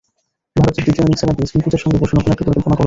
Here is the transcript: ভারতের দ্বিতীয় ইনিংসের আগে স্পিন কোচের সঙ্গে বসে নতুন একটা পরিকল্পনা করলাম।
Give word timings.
ভারতের 0.59 0.83
দ্বিতীয় 0.85 1.03
ইনিংসের 1.05 1.31
আগে 1.31 1.47
স্পিন 1.49 1.61
কোচের 1.63 1.81
সঙ্গে 1.83 2.01
বসে 2.01 2.13
নতুন 2.17 2.31
একটা 2.33 2.43
পরিকল্পনা 2.47 2.69
করলাম। 2.73 2.79